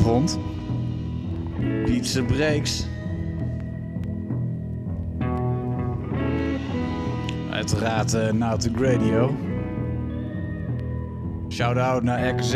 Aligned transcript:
goedenavond. 0.00 0.38
Pizza 1.84 2.22
Breaks. 2.22 2.86
Uiteraard 7.50 8.14
uh, 8.14 8.32
Nautic 8.32 8.76
Radio. 8.76 9.36
Shout-out 11.48 12.02
naar 12.02 12.28
RKZ. 12.28 12.54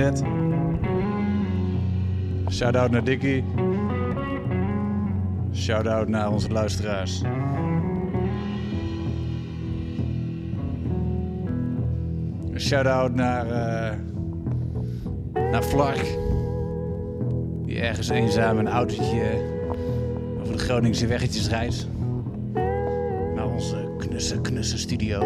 Shout-out 2.51 2.91
naar 2.91 3.05
Dickie. 3.05 3.45
Shout-out 5.55 6.09
naar 6.09 6.31
onze 6.31 6.51
luisteraars. 6.51 7.23
Shout-out 12.57 13.15
naar, 13.15 13.47
uh, 13.47 13.99
naar 15.51 15.63
Flark. 15.63 16.20
Ergens 17.81 18.09
eenzaam 18.09 18.59
een 18.59 18.69
autootje 18.69 19.31
over 20.41 20.53
de 20.53 20.59
Groningse 20.59 21.07
weggetjes 21.07 21.49
rijdt. 21.49 21.87
Naar 23.35 23.47
onze 23.53 23.89
knusse, 23.99 24.41
knusse 24.41 24.79
studio. 24.79 25.21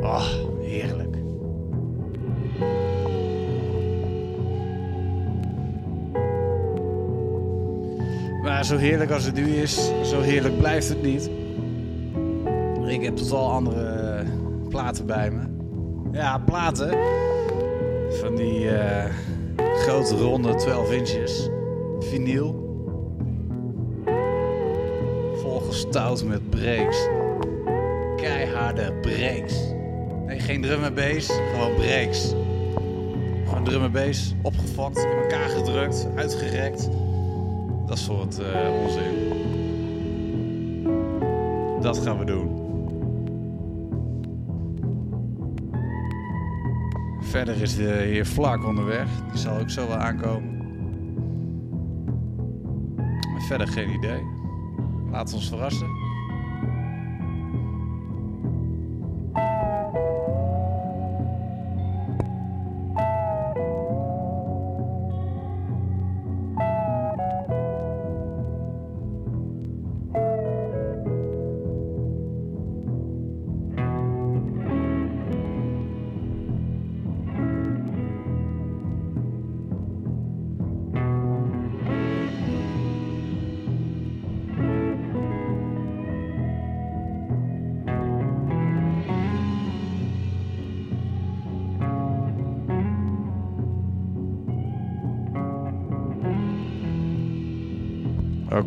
Oh, 0.00 0.26
heerlijk. 0.60 1.16
Maar 8.42 8.64
zo 8.64 8.76
heerlijk 8.76 9.10
als 9.10 9.24
het 9.24 9.34
nu 9.34 9.46
is, 9.46 9.90
zo 10.04 10.20
heerlijk 10.20 10.58
blijft 10.58 10.88
het 10.88 11.02
niet. 11.02 11.30
Ik 12.86 13.02
heb 13.02 13.16
totaal 13.16 13.50
andere 13.50 14.24
platen 14.68 15.06
bij 15.06 15.30
me. 15.30 15.42
Ja, 16.12 16.38
platen. 16.38 16.98
Van 18.10 18.36
die 18.36 18.64
uh, 18.64 19.04
grote 19.90 20.16
ronde 20.16 20.54
12 20.54 20.92
inches. 20.92 21.48
Vinyl. 21.98 22.54
Volgestouwd 25.42 26.24
met 26.24 26.50
breaks. 26.50 27.08
Keiharde 28.16 28.92
breaks. 29.00 29.54
Nee, 30.26 30.38
geen 30.38 30.62
drum 30.62 30.84
en 30.84 30.94
gewoon 31.52 31.74
breaks. 31.74 32.34
Gewoon 33.46 33.64
drum 33.64 33.82
en 33.82 33.92
opgevat, 34.42 34.96
in 34.96 35.22
elkaar 35.22 35.48
gedrukt, 35.48 36.08
uitgerekt. 36.16 36.88
Dat 37.86 37.98
soort 37.98 38.40
uh, 38.40 38.82
onzin. 38.82 39.32
Dat 41.80 41.98
gaan 41.98 42.18
we 42.18 42.24
doen. 42.24 42.59
Verder 47.30 47.62
is 47.62 47.76
de 47.76 47.82
heer 47.82 48.26
Vlak 48.26 48.64
onderweg. 48.64 49.08
Die 49.30 49.40
zal 49.40 49.58
ook 49.58 49.70
zo 49.70 49.88
wel 49.88 49.96
aankomen. 49.96 50.56
Maar 53.32 53.42
verder 53.48 53.68
geen 53.68 53.90
idee. 53.90 54.22
Laat 55.10 55.32
ons 55.32 55.48
verrassen. 55.48 55.88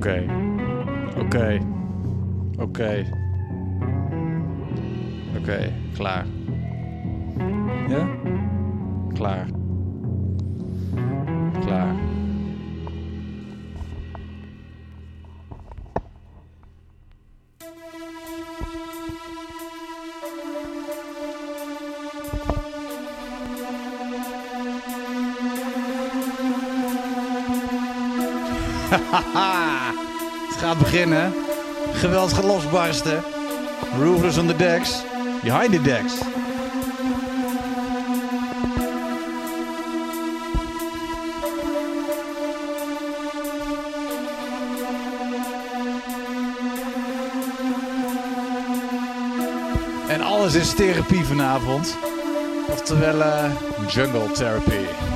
Okay. 0.05 0.32
Losbarsten. 32.73 33.23
Roofers 33.99 34.37
on 34.37 34.47
the 34.47 34.53
decks. 34.53 35.03
Behind 35.43 35.71
the 35.71 35.81
decks. 35.81 36.21
En 50.07 50.21
alles 50.21 50.55
is 50.55 50.73
therapie 50.73 51.25
vanavond. 51.25 51.97
Oftewel 52.69 53.21
uh, 53.21 53.51
jungle 53.87 54.27
therapy. 54.35 55.12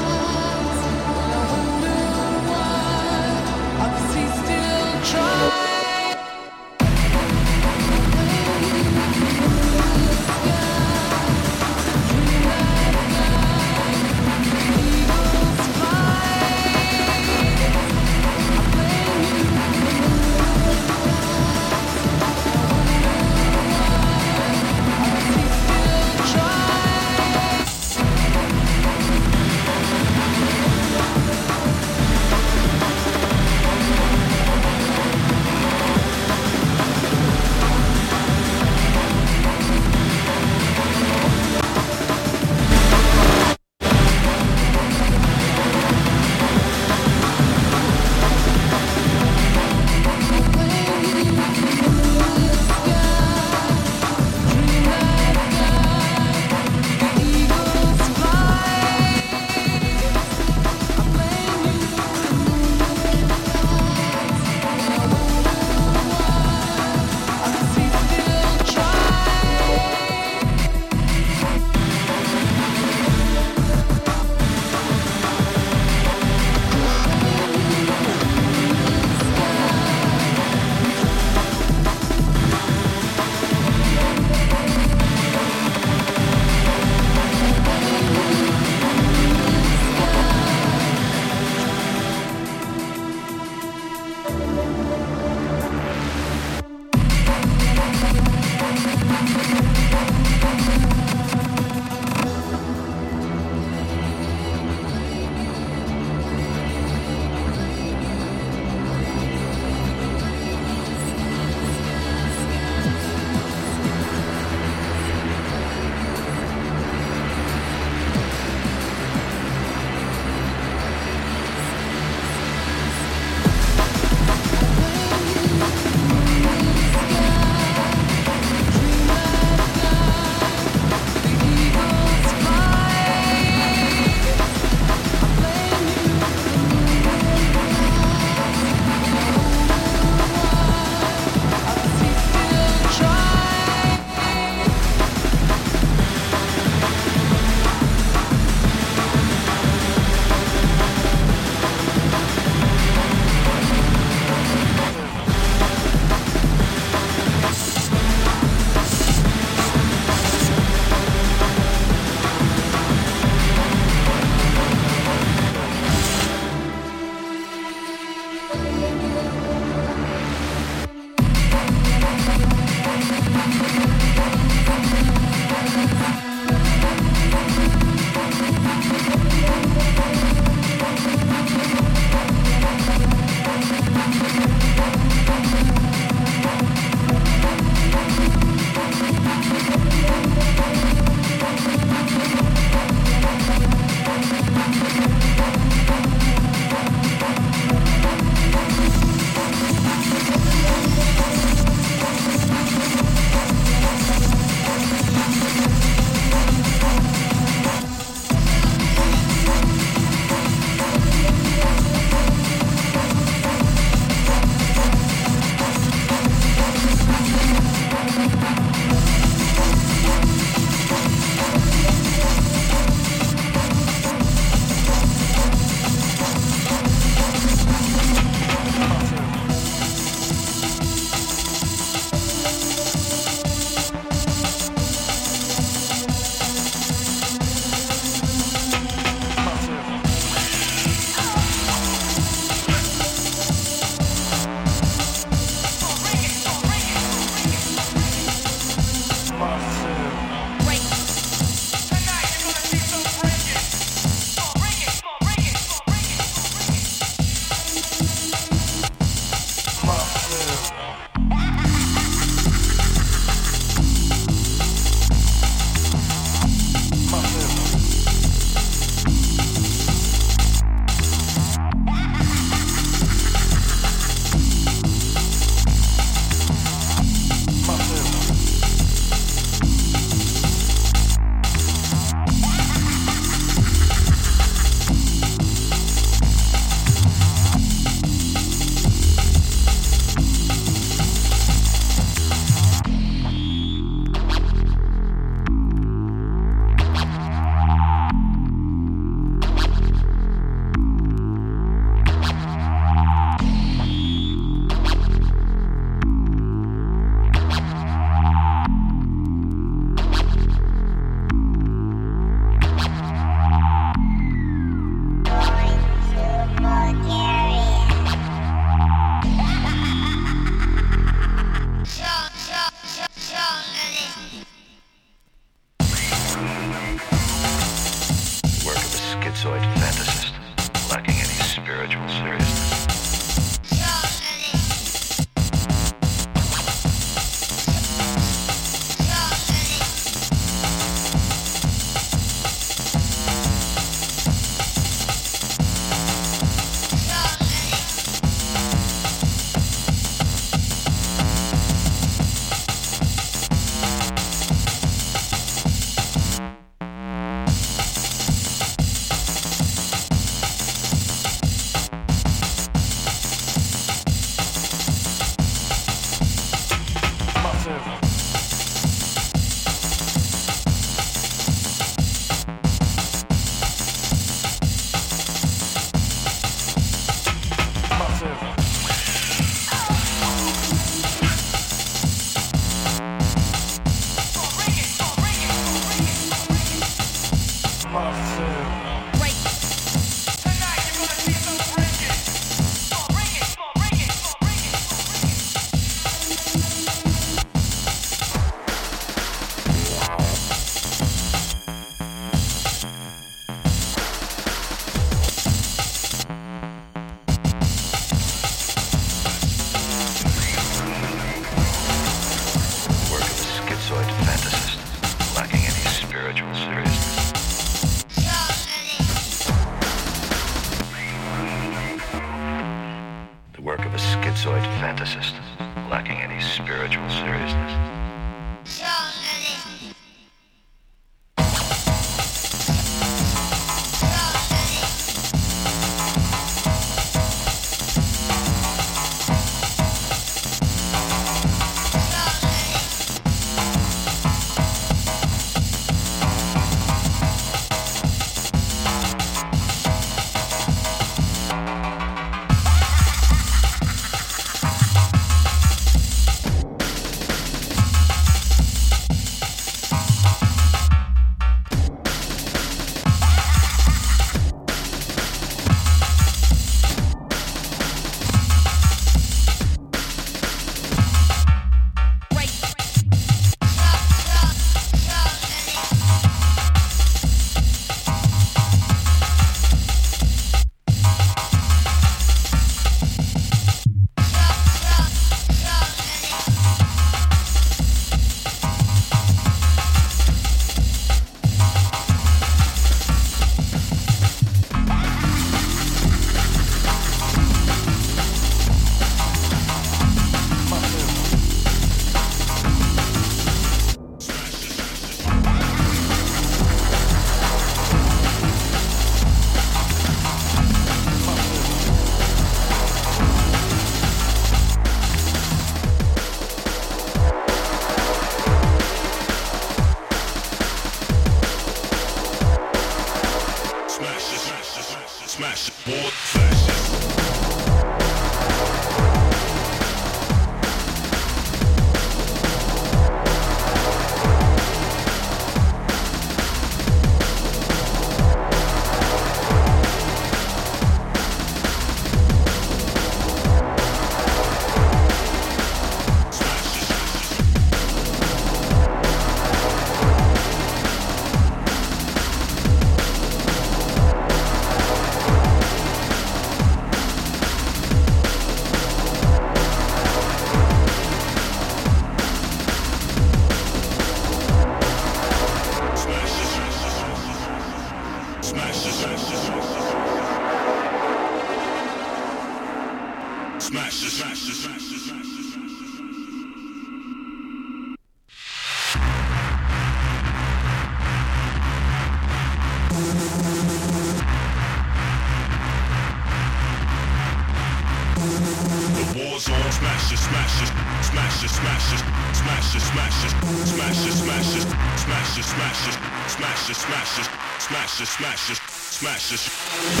Just 598.01 598.17
smash 598.17 598.47
this, 598.47 598.57
smash 598.57 599.29
this. 599.29 600.00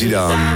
Gaat. 0.00 0.55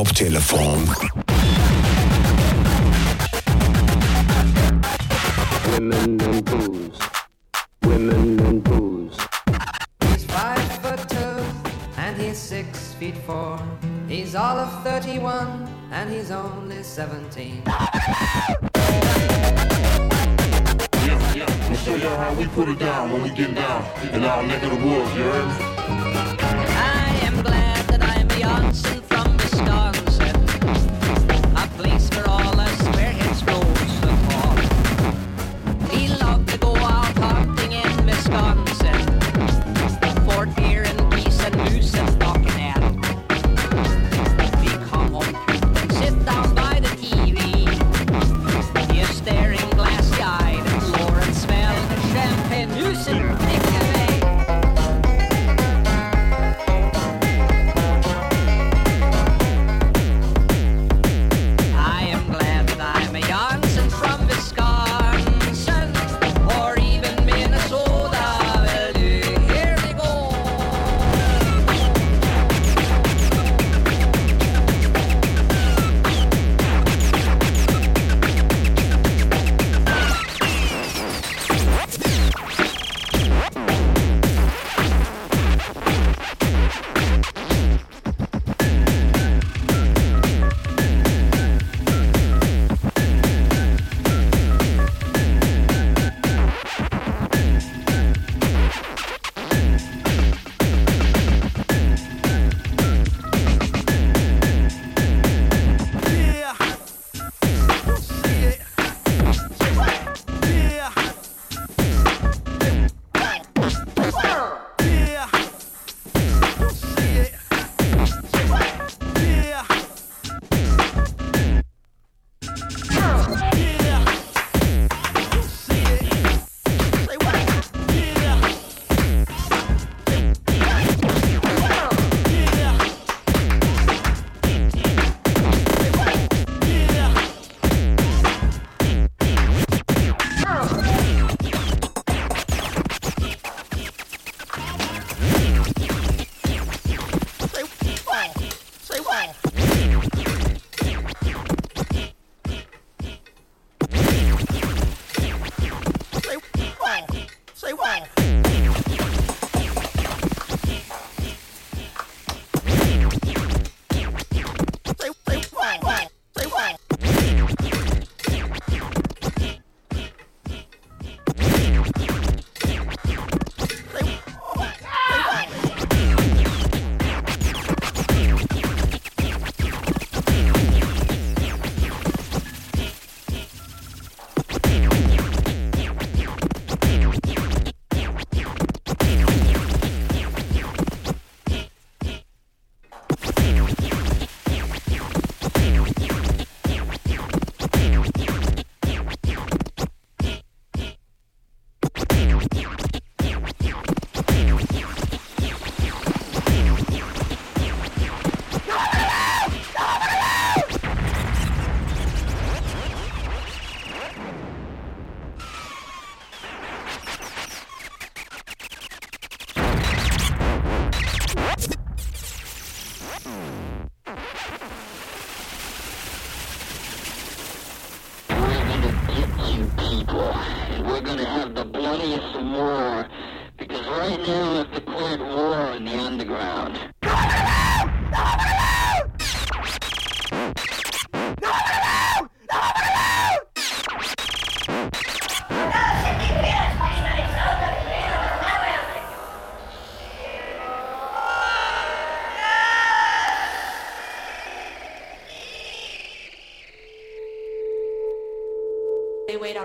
Kopftelefon. 0.00 0.80
Women 5.72 6.20
and 6.22 6.42
booze. 6.42 6.98
Women 7.82 8.40
and 8.40 8.64
booze. 8.64 9.18
He's 10.06 10.24
five 10.24 10.72
foot 10.80 11.06
two 11.06 11.44
and 11.98 12.16
he's 12.16 12.38
six 12.38 12.94
feet 12.94 13.18
four. 13.26 13.60
He's 14.08 14.34
all 14.34 14.58
of 14.58 14.82
31 14.84 15.68
and 15.92 16.10
he's 16.10 16.30
only 16.30 16.82
17. 16.82 17.62
I'll 17.66 17.90
show 21.76 21.94
you 21.94 22.08
how 22.08 22.32
we 22.38 22.46
put 22.46 22.70
it 22.70 22.78
down 22.78 23.12
when 23.12 23.22
we 23.22 23.28
get 23.28 23.54
down 23.54 23.84
in 24.14 24.24
our 24.24 24.42
neck 24.44 24.62
of 24.62 24.70
the 24.70 24.76
woods, 24.76 25.14
you 25.14 25.24
heard 25.24 25.46
me? 25.46 26.29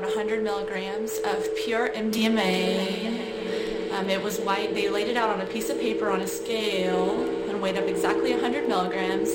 100 0.05 0.43
milligrams 0.43 1.17
of 1.19 1.55
pure 1.55 1.89
MDMA. 1.89 3.91
Um, 3.91 4.09
it 4.09 4.21
was 4.21 4.39
white. 4.39 4.73
They 4.73 4.89
laid 4.89 5.07
it 5.07 5.17
out 5.17 5.29
on 5.29 5.41
a 5.41 5.45
piece 5.45 5.69
of 5.69 5.79
paper 5.79 6.09
on 6.09 6.21
a 6.21 6.27
scale 6.27 7.11
and 7.49 7.61
weighed 7.61 7.77
up 7.77 7.85
exactly 7.85 8.31
100 8.31 8.67
milligrams. 8.67 9.29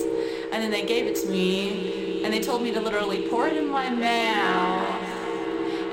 And 0.53 0.63
then 0.63 0.71
they 0.71 0.85
gave 0.85 1.07
it 1.07 1.17
to 1.17 1.29
me, 1.29 2.23
and 2.25 2.33
they 2.33 2.41
told 2.41 2.63
me 2.63 2.73
to 2.73 2.81
literally 2.81 3.29
pour 3.29 3.49
it 3.49 3.57
in 3.57 3.69
my 3.69 3.91
mouth 3.91 5.07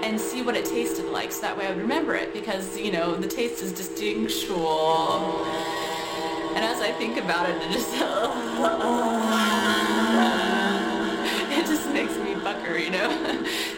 and 0.03 0.19
see 0.19 0.41
what 0.41 0.55
it 0.55 0.65
tasted 0.65 1.05
like, 1.05 1.31
so 1.31 1.41
that 1.41 1.57
way 1.57 1.65
I 1.65 1.69
would 1.69 1.79
remember 1.79 2.15
it, 2.15 2.33
because 2.33 2.77
you 2.77 2.91
know 2.91 3.15
the 3.15 3.27
taste 3.27 3.63
is 3.63 3.71
distinctual. 3.71 5.45
And 6.55 6.63
as 6.63 6.81
I 6.81 6.91
think 6.93 7.17
about 7.17 7.49
it, 7.49 7.55
it 7.61 7.71
just 7.71 7.93
it 11.59 11.65
just 11.65 11.89
makes 11.91 12.15
me 12.17 12.35
bucker, 12.43 12.77
you 12.77 12.91
know. 12.91 13.45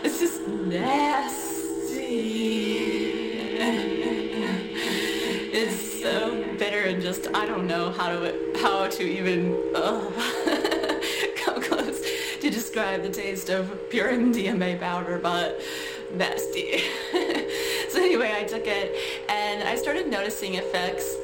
how 8.10 8.19
to 8.19 8.60
how 8.61 8.88
to 8.88 9.03
even 9.03 9.53
uh, 9.76 10.10
ugh, 10.15 11.03
come 11.38 11.61
close 11.61 12.02
to 12.40 12.49
describe 12.49 13.03
the 13.03 13.10
taste 13.10 13.49
of 13.49 13.90
pure 13.90 14.11
MDMA 14.11 14.80
powder, 14.80 15.19
but 15.22 15.61
nasty. 16.14 16.80
so 17.90 17.99
anyway, 17.99 18.34
I 18.36 18.45
took 18.45 18.65
it 18.65 18.95
and 19.30 19.64
I 19.64 19.76
started 19.76 20.07
noticing 20.07 20.56
effects 20.56 21.15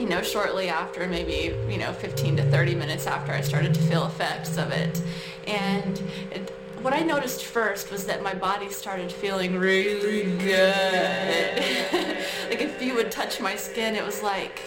you 0.00 0.08
know, 0.08 0.22
shortly 0.22 0.68
after, 0.68 1.06
maybe, 1.06 1.54
you 1.68 1.78
know, 1.78 1.92
15 1.92 2.36
to 2.36 2.50
30 2.50 2.74
minutes 2.74 3.06
after 3.06 3.30
I 3.30 3.40
started 3.40 3.74
to 3.74 3.80
feel 3.82 4.06
effects 4.06 4.56
of 4.56 4.72
it. 4.72 5.00
And 5.46 6.02
it, 6.30 6.50
what 6.80 6.94
I 6.94 7.00
noticed 7.00 7.44
first 7.44 7.90
was 7.90 8.06
that 8.06 8.22
my 8.22 8.34
body 8.34 8.70
started 8.70 9.12
feeling 9.12 9.58
really 9.58 10.24
good. 10.38 11.56
like 12.48 12.62
if 12.62 12.82
you 12.82 12.94
would 12.94 13.12
touch 13.12 13.38
my 13.38 13.54
skin, 13.54 13.94
it 13.94 14.04
was 14.04 14.22
like 14.22 14.60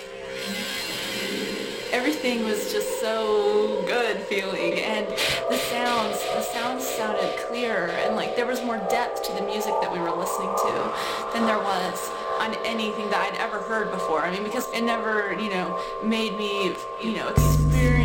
just 2.71 2.99
so 2.99 3.83
good 3.87 4.17
feeling 4.23 4.79
and 4.79 5.07
the 5.49 5.57
sounds 5.57 6.19
the 6.33 6.41
sounds 6.41 6.85
sounded 6.85 7.35
clearer 7.47 7.87
and 7.87 8.15
like 8.15 8.35
there 8.35 8.45
was 8.45 8.61
more 8.63 8.77
depth 8.89 9.23
to 9.23 9.33
the 9.33 9.41
music 9.41 9.73
that 9.81 9.91
we 9.91 9.99
were 9.99 10.11
listening 10.11 10.53
to 10.57 10.93
than 11.33 11.45
there 11.45 11.59
was 11.59 12.09
on 12.39 12.55
anything 12.65 13.09
that 13.09 13.31
I'd 13.31 13.39
ever 13.39 13.59
heard 13.59 13.91
before. 13.91 14.21
I 14.21 14.31
mean, 14.31 14.43
because 14.43 14.69
it 14.73 14.81
never, 14.81 15.33
you 15.39 15.49
know, 15.49 15.79
made 16.03 16.37
me, 16.37 16.75
you 17.01 17.13
know, 17.13 17.29
experience 17.29 18.04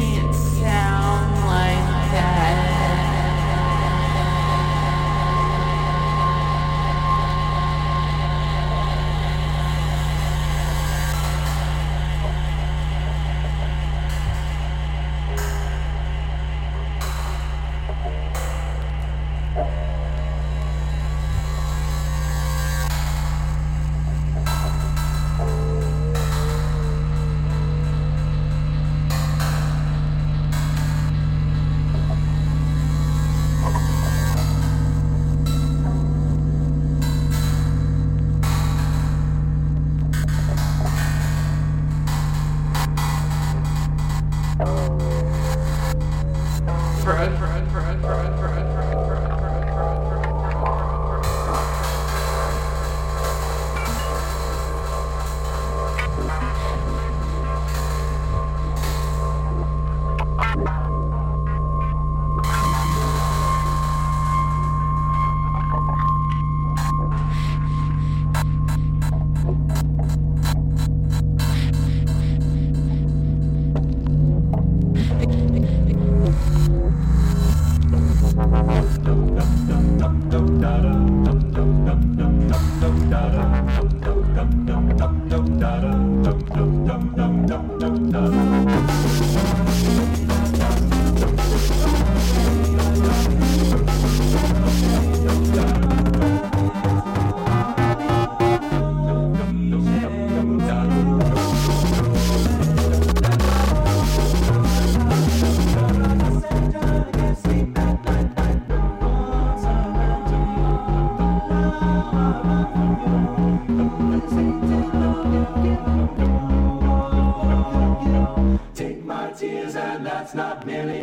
Billy. 120.64 120.99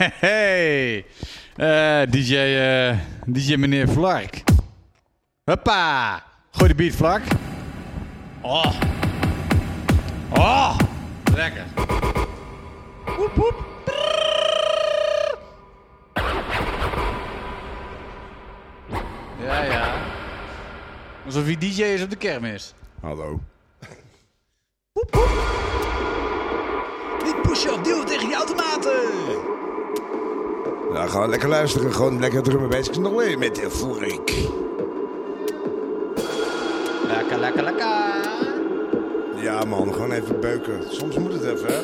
Hey, 0.00 1.04
eh, 1.56 2.02
uh, 2.02 2.10
DJ, 2.10 2.32
uh, 2.32 2.90
eh, 2.90 2.98
DJ 3.26 3.56
meneer 3.56 3.88
Vlark. 3.88 4.42
Hoppa. 5.44 6.22
Gooi 6.50 6.68
de 6.68 6.74
beat, 6.74 6.94
Vlark. 6.94 7.24
Oh. 8.40 8.80
Oh. 10.32 10.78
Lekker. 11.34 11.64
Woep, 13.16 13.34
woep. 13.34 13.64
Ja, 19.42 19.62
ja. 19.62 19.94
Alsof 21.24 21.44
hij 21.44 21.56
DJ 21.58 21.82
is 21.82 22.02
op 22.02 22.10
de 22.10 22.16
kermis. 22.16 22.74
Hallo. 23.00 23.40
lekker 31.30 31.48
luisteren. 31.48 31.92
Gewoon 31.92 32.20
lekker 32.20 32.42
drummen 32.42 32.68
bezig. 32.68 32.98
Nog 32.98 33.14
weer 33.14 33.38
met 33.38 33.54
de 33.54 33.70
Furik. 33.70 34.48
Lekker, 37.06 37.38
lekker, 37.38 37.62
lekker. 37.62 37.88
Ja 39.36 39.64
man, 39.64 39.92
gewoon 39.92 40.12
even 40.12 40.40
beuken. 40.40 40.82
Soms 40.88 41.18
moet 41.18 41.32
het 41.32 41.44
even, 41.44 41.66
hè. 41.66 41.80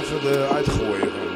Even 0.00 0.20
de 0.22 0.48
uitgooien. 0.52 1.27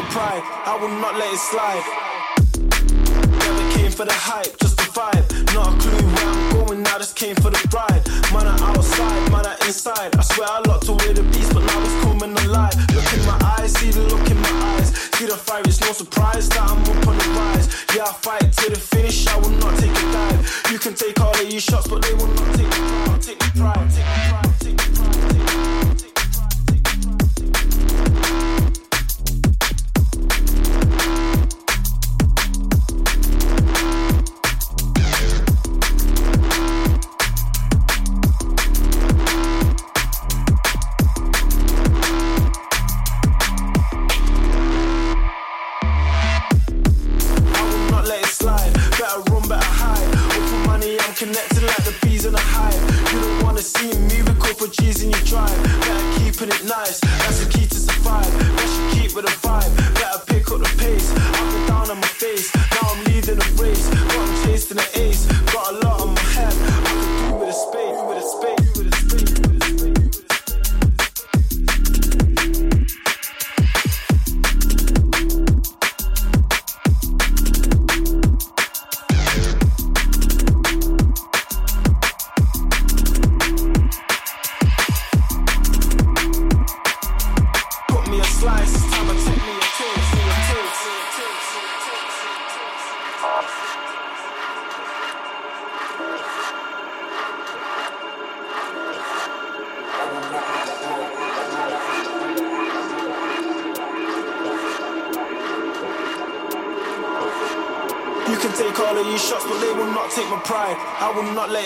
never 0.00 0.12
pride. 0.12 0.42
I 0.66 0.76
will 0.80 0.88
not 0.88 1.14
let 1.16 1.32
it 1.32 1.38
slide. 1.38 1.84
Never 3.38 3.78
came 3.78 3.90
for 3.90 4.04
the 4.04 4.12
hype, 4.12 4.58
just 4.60 4.76
the 4.76 4.84
vibe. 4.92 5.24
Not 5.54 5.74
a 5.74 5.78
clue 5.80 6.06
where 6.14 6.28
I'm 6.28 6.66
going, 6.66 6.86
I 6.86 6.98
just 6.98 7.16
came 7.16 7.36
for 7.36 7.50
the 7.50 7.60
ride. 7.74 8.02
Man, 8.32 8.46
I 8.46 8.56
outside, 8.70 9.32
man, 9.32 9.46
I 9.46 9.54
inside. 9.66 10.16
I 10.16 10.22
swear 10.22 10.48
I 10.48 10.60
locked 10.68 10.88
away 10.88 11.12
the 11.12 11.22
beast, 11.22 11.52
but 11.52 11.64
now 11.64 11.80
it's 11.82 12.04
coming 12.04 12.36
alive. 12.46 12.74
Look 12.94 13.12
in 13.12 13.24
my 13.26 13.38
eyes, 13.58 13.72
see 13.72 13.90
the 13.90 14.02
look 14.02 14.30
in 14.30 14.40
my 14.40 14.52
eyes. 14.76 14.88
See 15.16 15.26
the 15.26 15.36
fire, 15.36 15.62
it's 15.64 15.80
no 15.80 15.92
surprise 15.92 16.48
that 16.50 16.60
I'm 16.60 16.80
up 16.80 17.08
on 17.08 17.16
the 17.18 17.28
rise. 17.36 17.68
Yeah, 17.94 18.04
I 18.04 18.12
fight 18.12 18.52
to 18.52 18.70
the 18.70 18.78
finish, 18.78 19.26
I 19.26 19.36
will 19.38 19.50
not 19.50 19.78
take 19.78 19.90
a 19.90 20.06
dive. 20.12 20.68
You 20.70 20.78
can 20.78 20.94
take 20.94 21.20
all 21.20 21.34
of 21.34 21.50
your 21.50 21.60
shots, 21.60 21.88
but 21.88 22.02
they 22.02 22.14
will 22.14 22.28
not 22.28 22.54
take 22.56 22.68
the 22.68 22.80
pride. 23.04 23.22
Take 23.22 23.38
the 23.38 23.50
pride, 23.58 23.90
take 23.90 24.06
the 24.06 24.20
pride, 24.30 24.60
take 24.60 24.76
the 24.76 24.90
pride. 24.94 24.99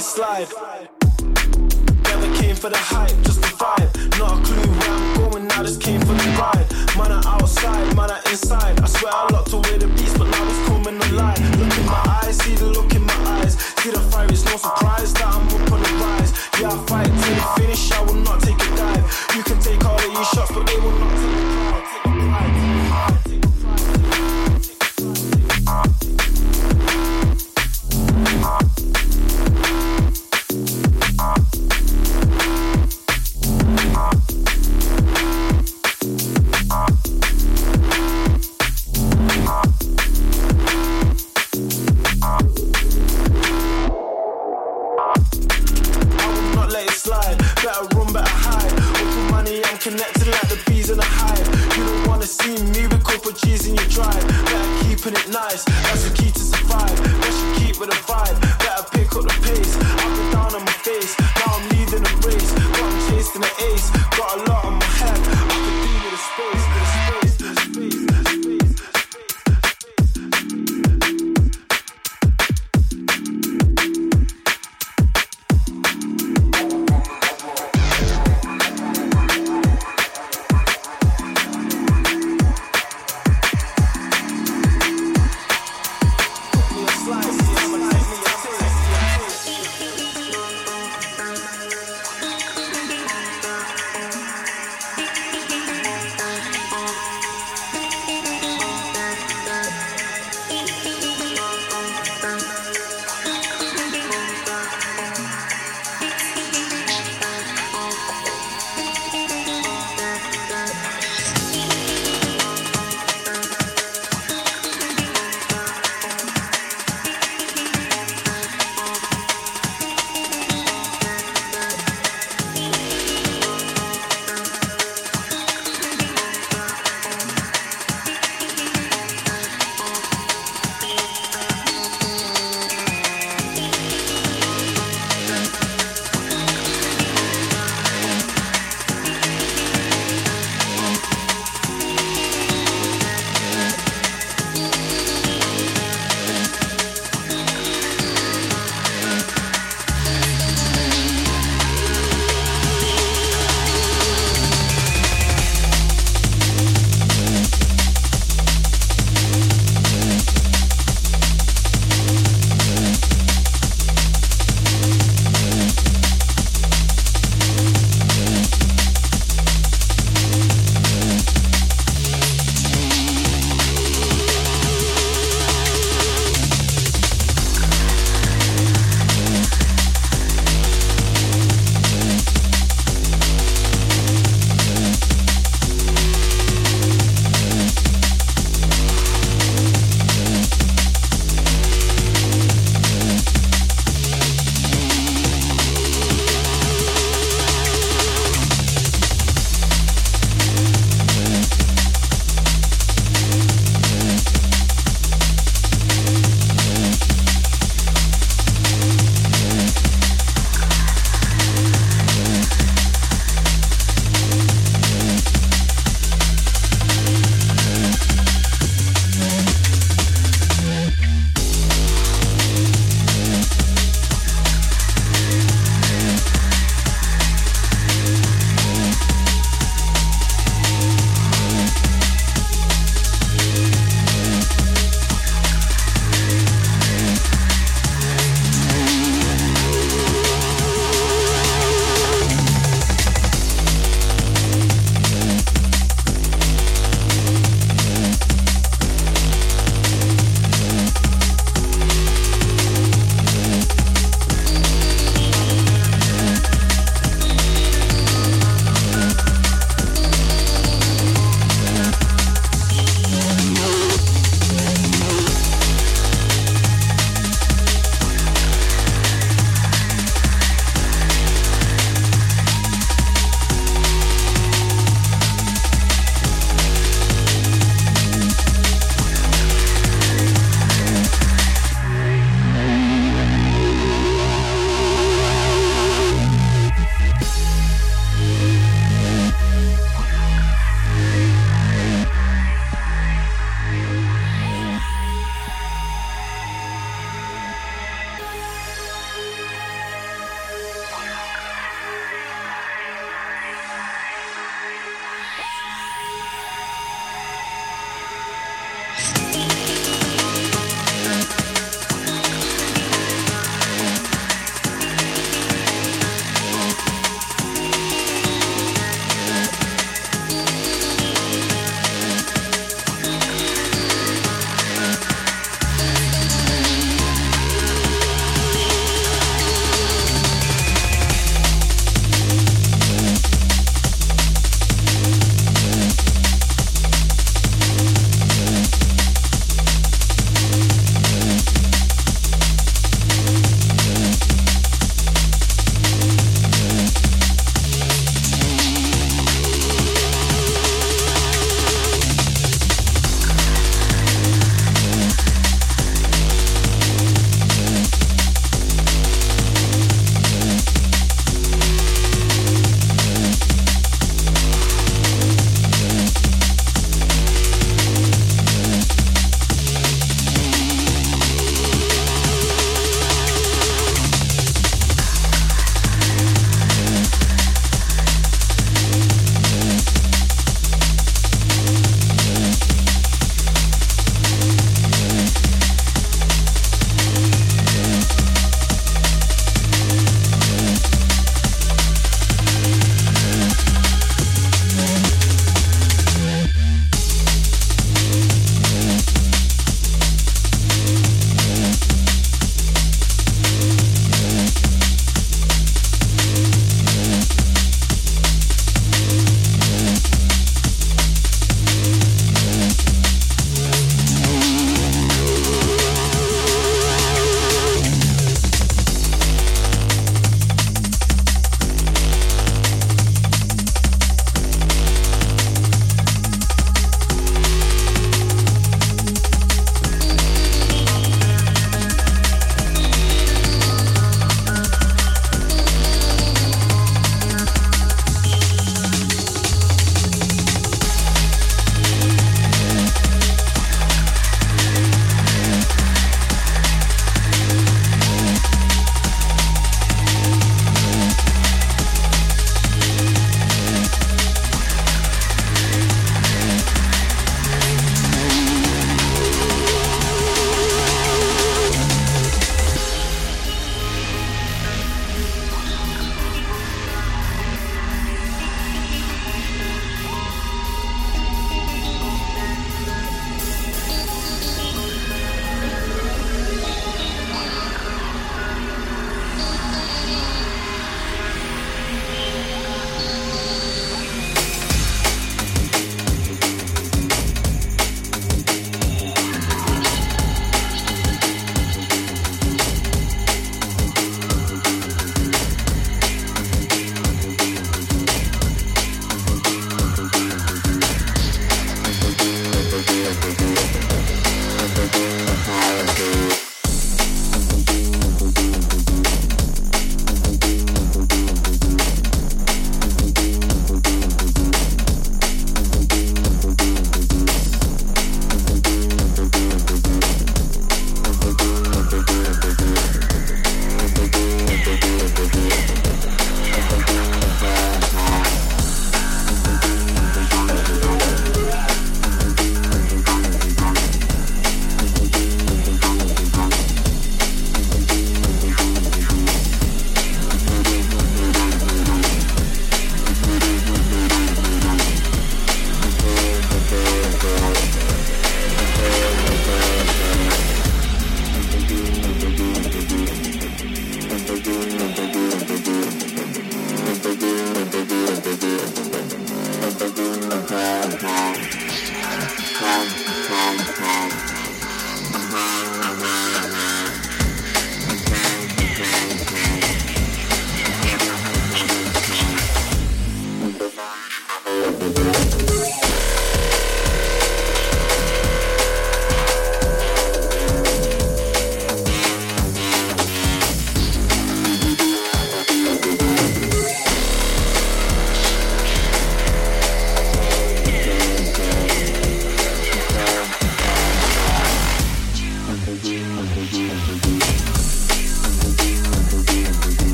slide. 0.00 0.59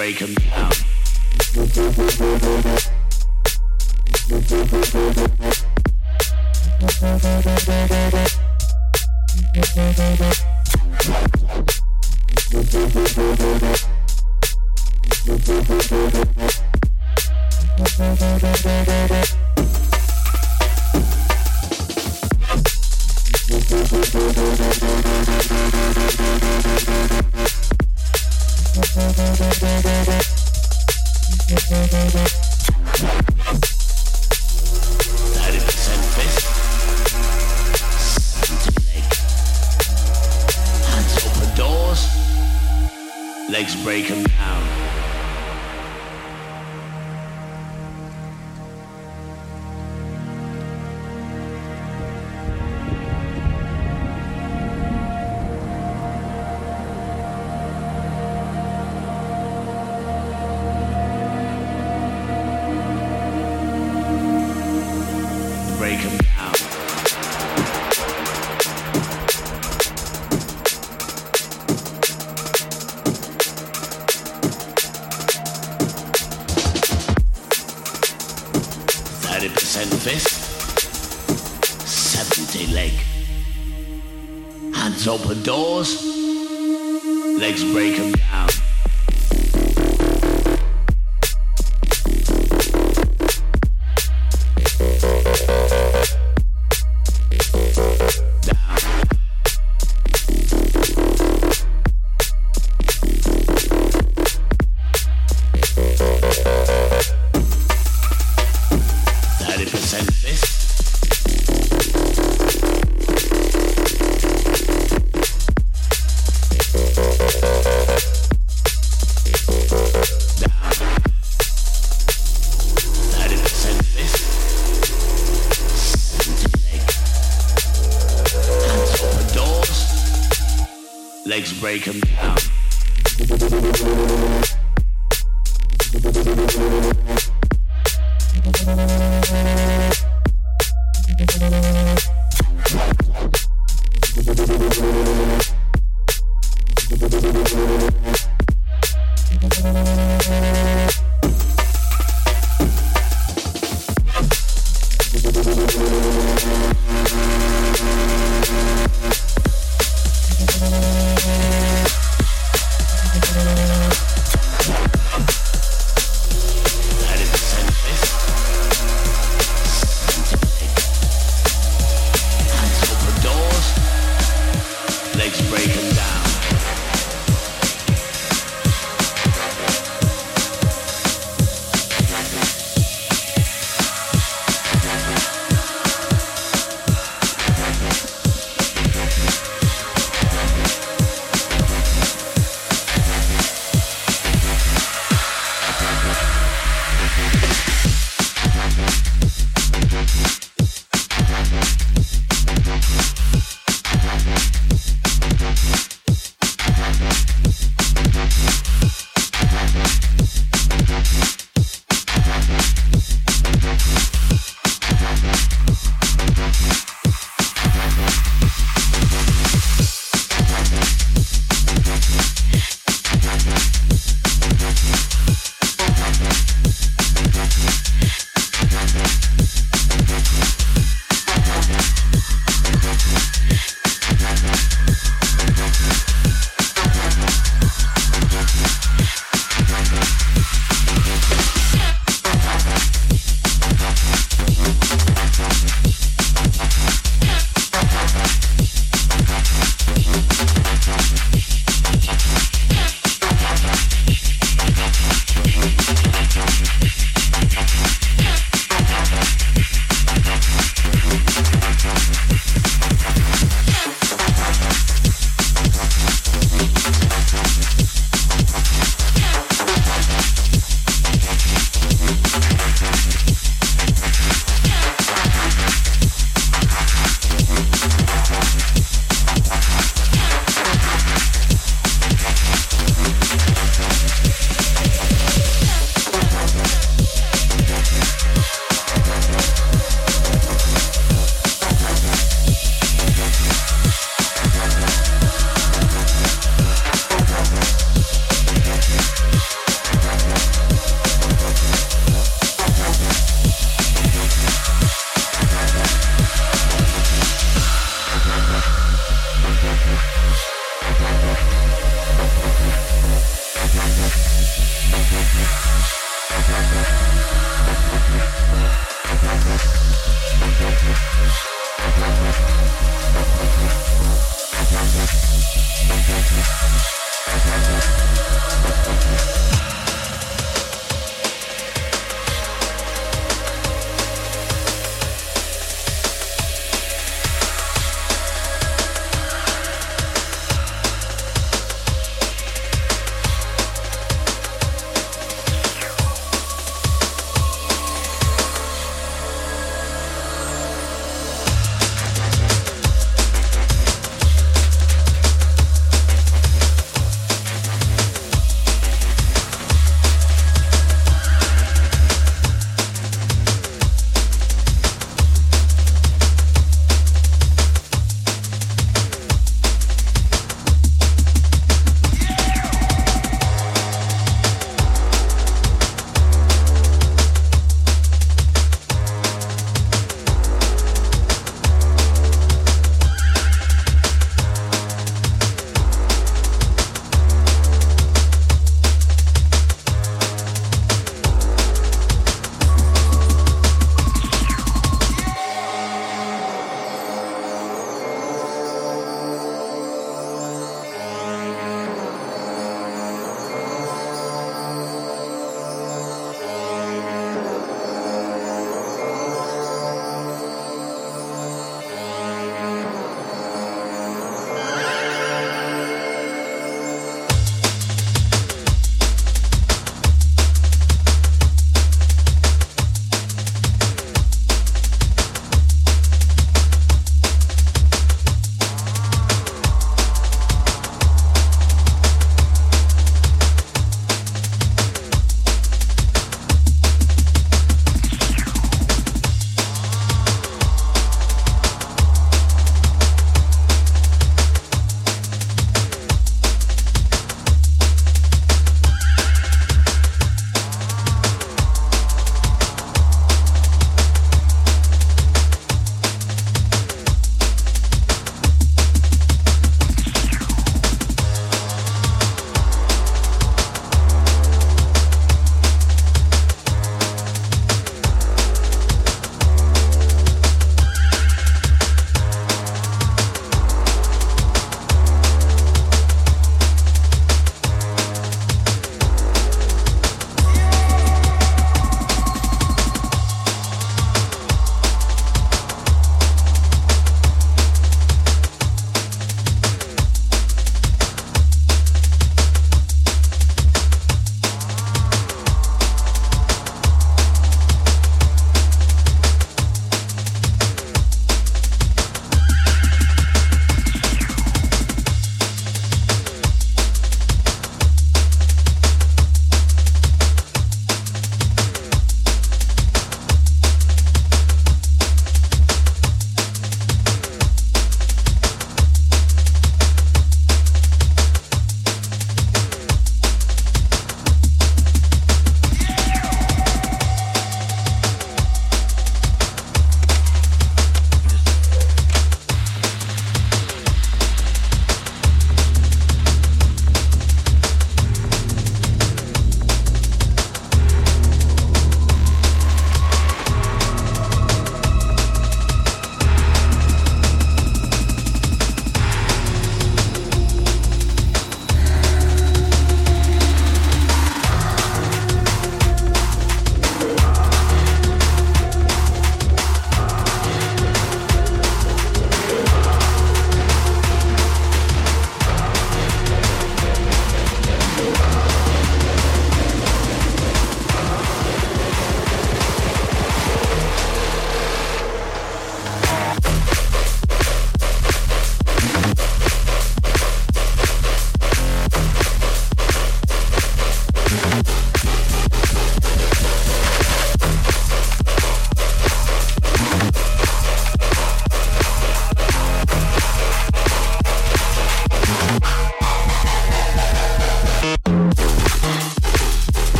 Break 0.00 0.22
'em 0.22 0.32
down. 0.32 0.70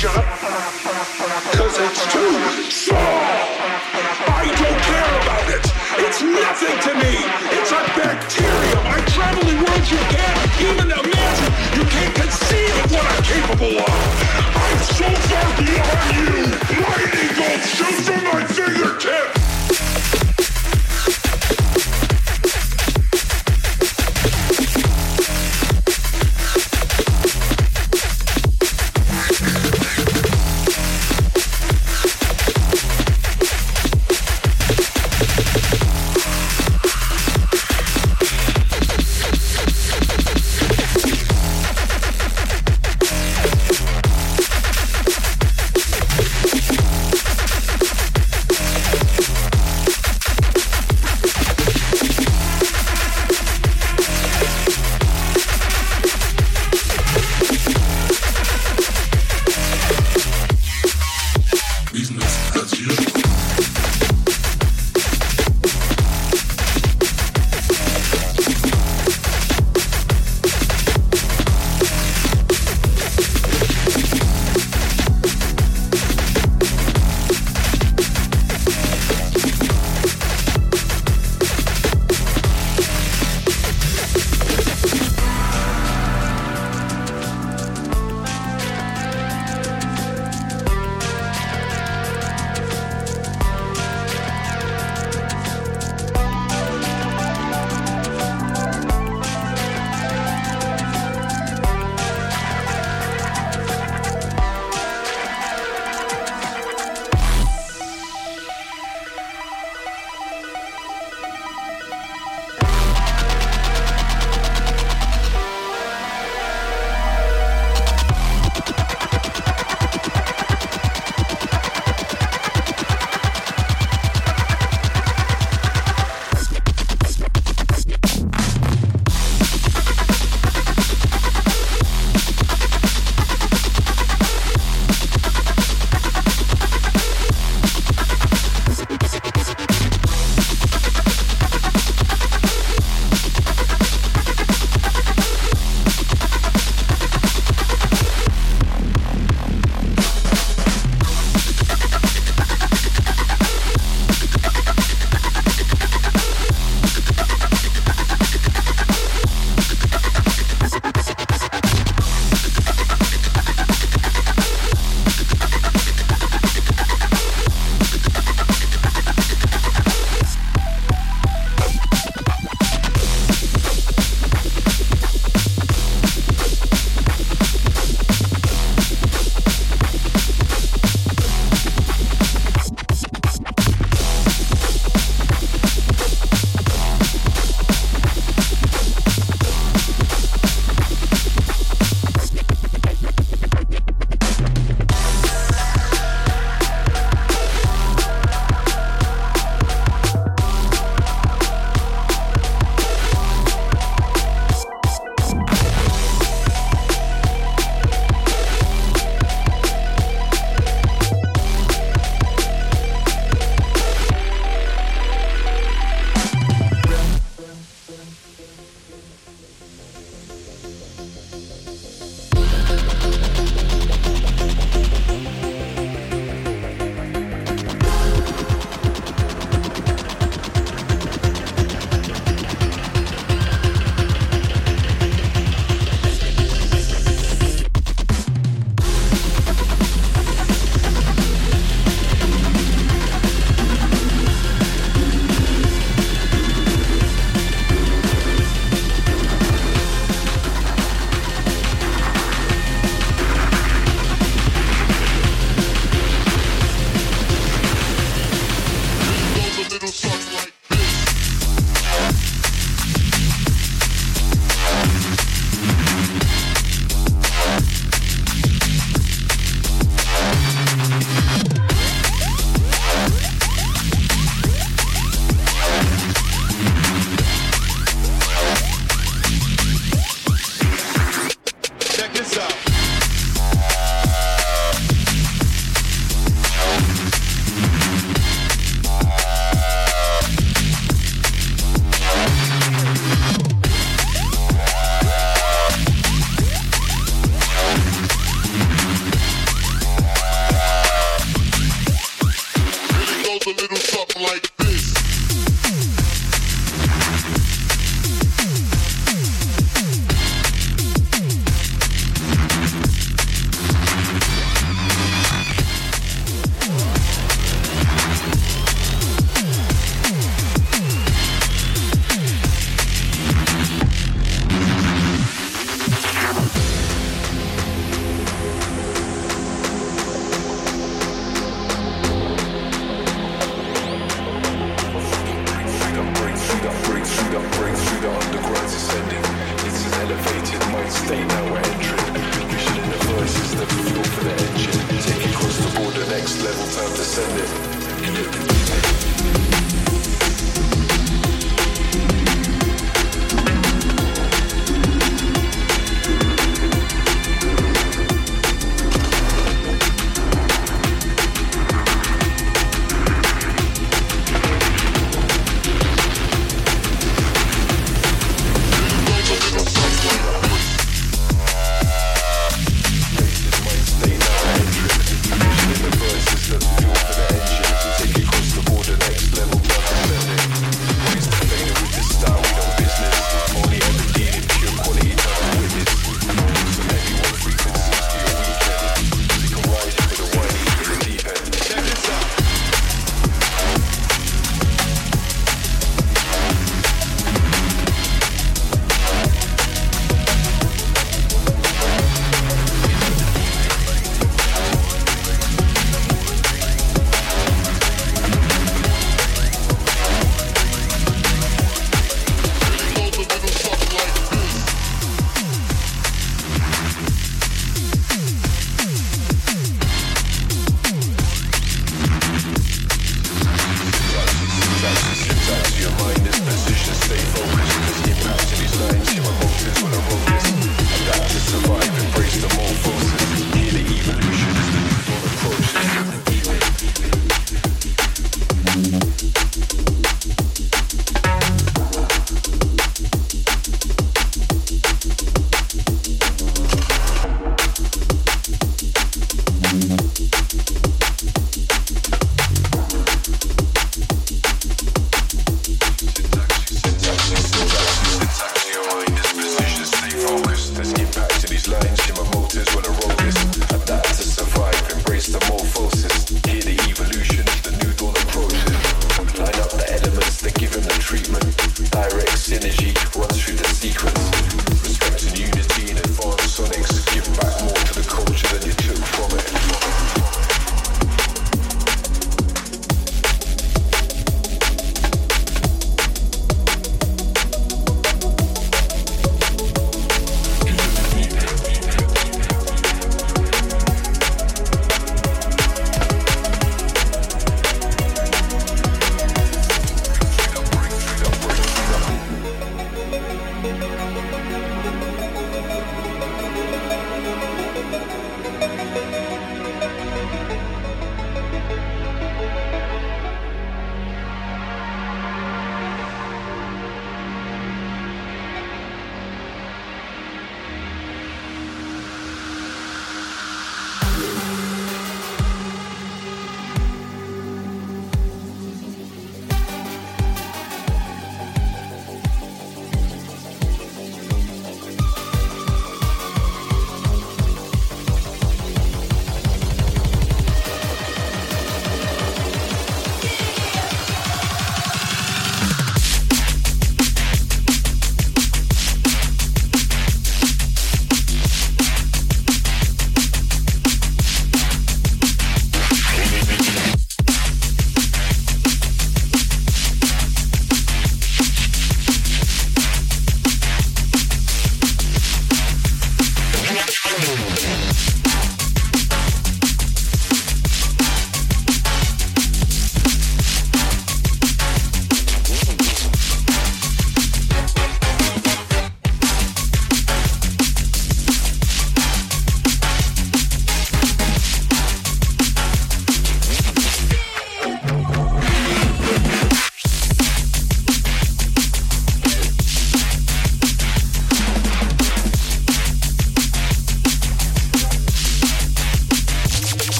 Because 0.00 1.74
it's 1.80 2.12
too 2.12 2.70
soft. 2.70 2.94
I 4.30 4.46
don't 4.46 4.80
care 4.86 5.10
about 5.22 5.48
it. 5.50 5.64
It's 6.06 6.22
nothing 6.22 6.78
to 6.86 6.94
me. 7.02 7.18
It's 7.58 7.72
a 7.72 7.82
bacterium. 7.98 8.78
I 8.86 9.02
travel 9.10 9.42
in 9.50 9.58
worlds 9.58 9.90
you 9.90 9.98
can't 9.98 10.62
even 10.62 10.90
imagine. 10.92 11.52
You 11.74 11.84
can't 11.90 12.14
conceive 12.14 12.84
of 12.84 12.92
what 12.92 13.06
I'm 13.10 13.22
capable 13.24 13.74
of. 13.82 13.90
I'm 14.54 14.78
so 14.86 15.08
far 15.26 15.48
beyond 15.58 16.14
you. 16.14 16.46
Lightning 16.78 17.34
bolt 17.34 17.62
shoots 17.66 18.06
from 18.06 18.22
my 18.22 18.44
fingertips. 18.46 19.37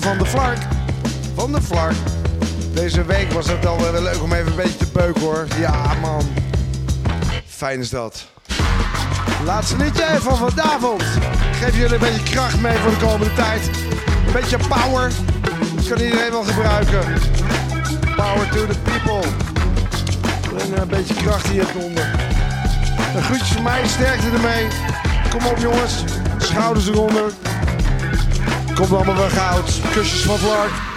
Van 0.00 0.18
de 0.18 0.26
Flark. 0.26 0.58
Van 1.34 1.52
de 1.52 1.62
Flark. 1.62 1.94
Deze 2.72 3.04
week 3.04 3.32
was 3.32 3.46
het 3.46 3.66
alweer 3.66 4.00
leuk 4.00 4.22
om 4.22 4.32
even 4.32 4.46
een 4.46 4.56
beetje 4.56 4.76
te 4.76 4.86
beuken 4.92 5.22
hoor. 5.22 5.46
Ja 5.58 5.94
man. 6.00 6.22
Fijn 7.46 7.80
is 7.80 7.90
dat. 7.90 8.26
Laatste 9.44 9.76
liedje 9.76 10.06
van 10.20 10.36
vanavond. 10.36 11.02
Ik 11.02 11.56
geef 11.62 11.76
jullie 11.76 11.94
een 11.94 12.00
beetje 12.00 12.22
kracht 12.22 12.60
mee 12.60 12.76
voor 12.76 12.90
de 12.90 13.06
komende 13.06 13.34
tijd. 13.34 13.70
Een 14.26 14.32
beetje 14.32 14.56
power. 14.68 15.12
Dat 15.74 15.88
kan 15.88 16.00
iedereen 16.00 16.30
wel 16.30 16.44
gebruiken. 16.44 17.04
Power 18.16 18.48
to 18.48 18.66
the 18.66 18.78
people. 18.82 19.28
En 20.58 20.80
een 20.80 20.88
beetje 20.88 21.14
kracht 21.14 21.48
hier 21.48 21.66
onder. 21.76 22.10
Een 23.16 23.22
groetjes 23.22 23.48
van 23.48 23.62
mij, 23.62 23.86
sterkte 23.86 24.26
ermee. 24.26 24.66
Kom 25.30 25.46
op 25.46 25.58
jongens, 25.58 26.04
schouders 26.38 26.88
eronder. 26.88 27.32
Komt 28.74 28.92
allemaal 28.92 29.16
wel 29.16 29.28
goud. 29.28 29.80
Kusjes 29.92 30.22
van 30.22 30.38
Clark. 30.38 30.93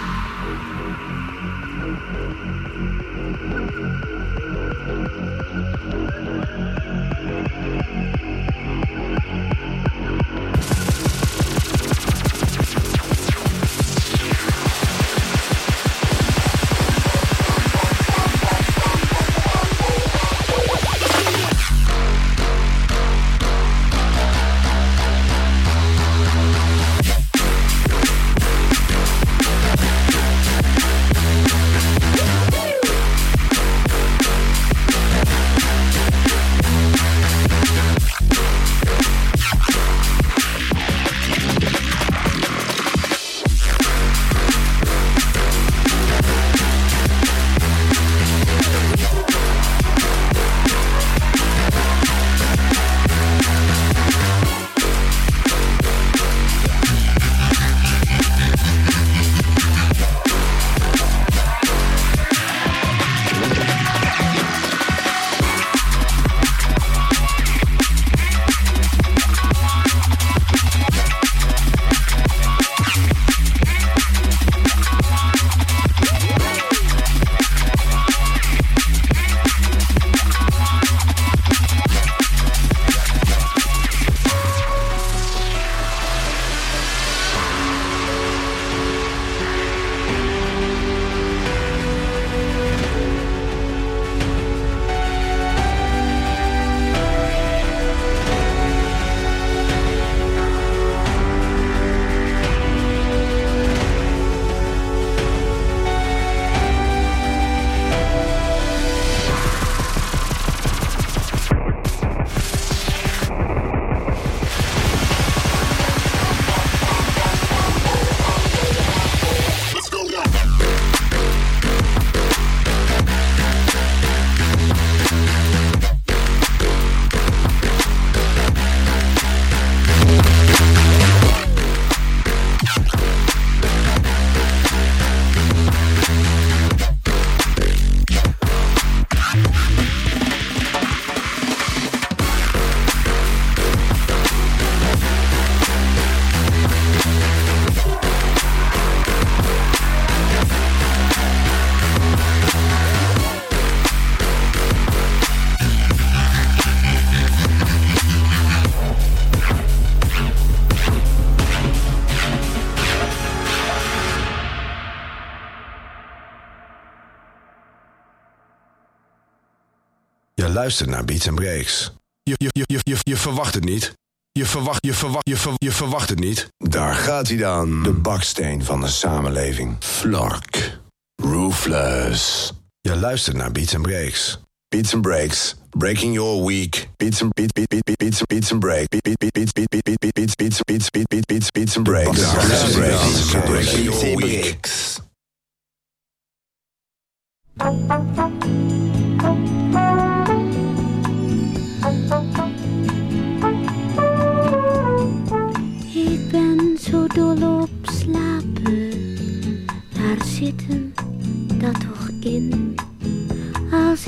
Luistert 170.58 170.88
naar 170.88 171.04
Beats 171.04 171.28
and 171.28 171.36
Breaks. 171.36 171.92
Je, 172.22 172.34
je, 172.36 172.48
je, 172.52 172.64
je, 172.66 172.78
je, 172.82 172.96
je 173.02 173.16
verwacht 173.16 173.54
het 173.54 173.64
niet. 173.64 173.92
Je 174.32 174.46
verwacht, 174.46 174.84
je 174.84 174.94
verwacht, 174.94 175.28
je, 175.28 175.36
ver, 175.36 175.52
je 175.56 175.72
verwacht 175.72 176.08
het 176.08 176.18
niet. 176.18 176.48
Daar 176.56 176.94
gaat 176.94 177.28
hij 177.28 177.36
dan. 177.36 177.82
De 177.82 177.92
baksteen 177.92 178.64
van 178.64 178.80
de 178.80 178.88
samenleving. 178.88 179.76
Flark. 179.78 180.78
Roofless. 181.22 182.52
Je 182.80 182.96
luistert 182.96 183.36
naar 183.36 183.52
Beats 183.52 183.74
and 183.74 183.82
Breaks. 183.82 184.38
Beats 184.68 184.94
and 184.94 185.02
Breaks. 185.02 185.54
Breaking 185.70 186.14
your 186.14 186.46
week. 186.46 186.88
Beats 186.96 187.22
and 187.22 187.34
beat 187.34 187.52
beat 187.52 187.68
beat 187.68 187.84
beat 187.84 187.96
beats 187.96 188.22
beats 188.26 188.52
and 188.52 188.60
break. 188.60 188.88
Beat 188.88 189.02
beat 189.02 189.18
beat 189.18 189.32
beat 189.34 189.52
beat 189.52 189.82
beat 189.82 189.98
beat 189.98 190.14
beats 190.14 190.34
beats 190.34 190.60
beats 190.64 190.90
beat 190.90 191.08
beat 191.08 191.26
beats 191.26 191.50
beats 191.50 191.76
and 191.76 191.84
breaks. 191.84 192.10
Beats 192.10 192.64
and 192.64 192.74
breaks. 192.74 193.30
Breaking 193.46 193.84
your 193.84 194.16
week. 194.16 194.67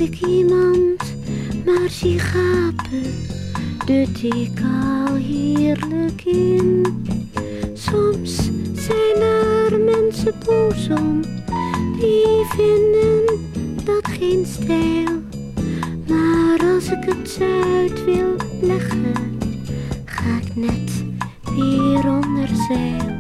Ik 0.01 0.27
iemand 0.27 1.15
maar 1.65 1.89
zie 1.89 2.19
gapen, 2.19 3.03
dut 3.87 4.23
ik 4.23 4.61
al 5.07 5.15
heerlijk 5.15 6.25
in. 6.25 6.87
Soms 7.73 8.51
zijn 8.75 9.23
er 9.23 9.81
mensen 9.81 10.35
boos 10.45 10.89
om, 10.89 11.21
die 11.99 12.45
vinden 12.49 13.41
dat 13.85 14.09
geen 14.19 14.47
stijl. 14.47 15.23
Maar 16.09 16.75
als 16.75 16.85
ik 16.85 17.05
het 17.05 17.39
uit 17.41 18.05
wil 18.05 18.37
leggen, 18.61 19.39
ga 20.05 20.39
ik 20.43 20.57
net 20.57 21.05
weer 21.55 22.09
onder 22.09 22.49
zeil. 22.69 23.19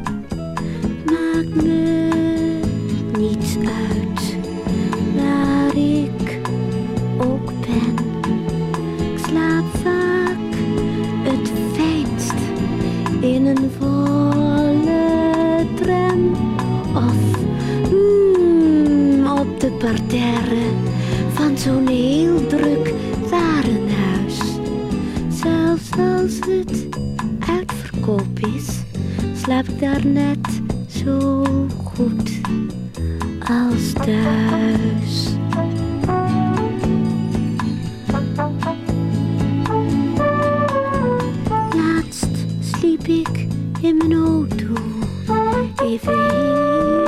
Maakt 1.04 1.54
me 1.64 2.08
niets 3.18 3.56
uit 3.56 4.19
parterre 19.80 20.70
van 21.32 21.58
zo'n 21.58 21.86
heel 21.86 22.46
druk 22.46 22.92
warenhuis. 23.30 24.38
Zelfs 25.28 25.90
als 25.96 26.38
het 26.48 26.86
uitverkoop 27.48 28.38
is, 28.56 28.82
slaap 29.42 29.68
ik 29.68 29.80
daar 29.80 30.06
net 30.06 30.60
zo 30.88 31.44
goed 31.84 32.40
als 33.40 33.92
thuis. 33.92 35.28
Laatst 41.76 42.46
sliep 42.60 43.06
ik 43.06 43.46
in 43.80 43.96
mijn 43.96 44.12
auto, 44.12 44.74
even 45.82 46.99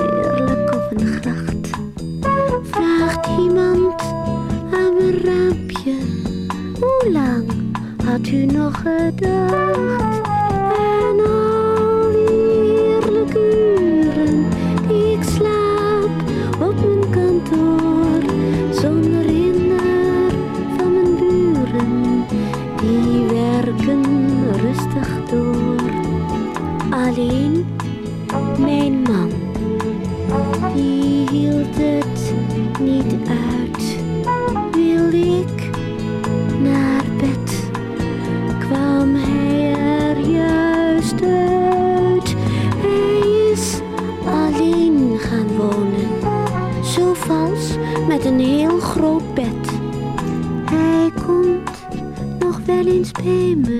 u 8.30 8.46
nog 8.46 8.82
gedacht? 8.82 9.71
Wel 53.24 53.71